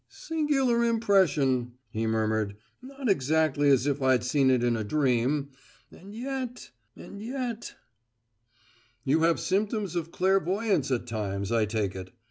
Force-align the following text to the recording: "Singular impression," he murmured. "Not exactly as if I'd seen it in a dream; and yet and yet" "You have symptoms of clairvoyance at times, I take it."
"Singular 0.09 0.83
impression," 0.83 1.73
he 1.91 2.07
murmured. 2.07 2.55
"Not 2.81 3.07
exactly 3.07 3.69
as 3.69 3.85
if 3.85 4.01
I'd 4.01 4.23
seen 4.23 4.49
it 4.49 4.63
in 4.63 4.75
a 4.75 4.83
dream; 4.83 5.49
and 5.91 6.15
yet 6.15 6.71
and 6.95 7.21
yet" 7.21 7.75
"You 9.05 9.19
have 9.19 9.39
symptoms 9.39 9.95
of 9.95 10.11
clairvoyance 10.11 10.89
at 10.89 11.05
times, 11.05 11.51
I 11.51 11.65
take 11.65 11.95
it." 11.95 12.11